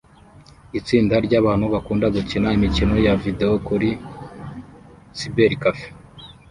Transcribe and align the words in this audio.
Itsinda 0.79 1.15
ryabantu 1.25 1.65
bakunda 1.73 2.07
gukina 2.15 2.47
imikino 2.57 2.93
ya 3.05 3.13
videwo 3.21 3.55
kuri 3.67 3.89
cybercafe 5.17 5.87